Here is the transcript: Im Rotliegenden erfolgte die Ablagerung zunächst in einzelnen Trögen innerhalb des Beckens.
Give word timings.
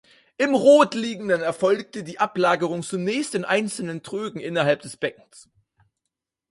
Im 0.37 0.55
Rotliegenden 0.55 1.43
erfolgte 1.43 2.03
die 2.03 2.17
Ablagerung 2.17 2.81
zunächst 2.81 3.35
in 3.35 3.45
einzelnen 3.45 4.01
Trögen 4.01 4.39
innerhalb 4.41 4.81
des 4.81 4.97
Beckens. 4.97 5.47